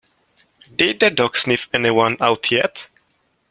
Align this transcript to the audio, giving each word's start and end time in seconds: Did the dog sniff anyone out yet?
Did 0.75 0.99
the 0.99 1.11
dog 1.11 1.37
sniff 1.37 1.69
anyone 1.71 2.17
out 2.21 2.49
yet? 2.49 2.87